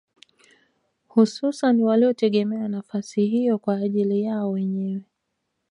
[1.07, 5.01] Hususani waliotegemea nafasi hiyo kwa ajili yao wenyewe